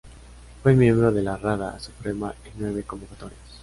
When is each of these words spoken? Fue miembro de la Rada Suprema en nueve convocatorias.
Fue 0.63 0.73
miembro 0.73 1.11
de 1.11 1.21
la 1.21 1.37
Rada 1.37 1.79
Suprema 1.79 2.33
en 2.45 2.53
nueve 2.57 2.81
convocatorias. 2.81 3.37